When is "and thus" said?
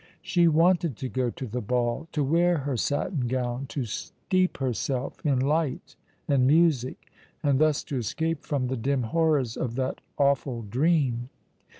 7.43-7.83